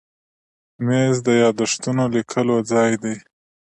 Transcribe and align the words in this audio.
مېز 0.85 1.15
د 1.27 1.29
یاداښتونو 1.43 2.03
لیکلو 2.15 2.55
ځای 2.71 2.91
دی. 3.03 3.15